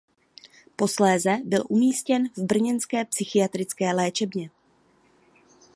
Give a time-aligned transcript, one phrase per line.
[0.75, 4.49] Posléze byl umístěn v brněnské psychiatrické léčebně.